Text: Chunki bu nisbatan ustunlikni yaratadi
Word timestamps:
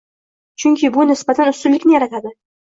Chunki 0.63 0.89
bu 0.95 1.05
nisbatan 1.09 1.53
ustunlikni 1.53 1.95
yaratadi 1.97 2.35